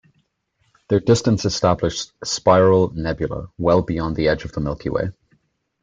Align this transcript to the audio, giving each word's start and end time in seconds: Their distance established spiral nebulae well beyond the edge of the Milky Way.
Their 0.89 0.99
distance 0.99 1.45
established 1.45 2.11
spiral 2.23 2.89
nebulae 2.89 3.45
well 3.59 3.83
beyond 3.83 4.15
the 4.15 4.29
edge 4.29 4.45
of 4.45 4.51
the 4.51 4.59
Milky 4.59 4.89
Way. 4.89 5.11